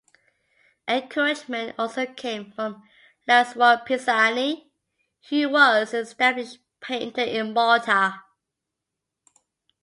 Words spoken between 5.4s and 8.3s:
was an established painter in Malta.